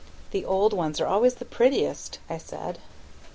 [0.31, 2.79] "The old ones are always the prettiest," I said.